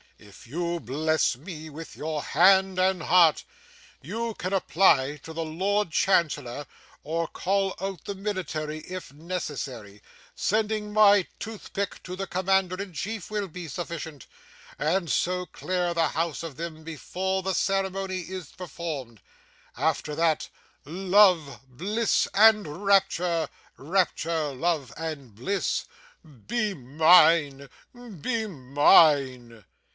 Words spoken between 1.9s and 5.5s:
your hand and heart, you can apply to the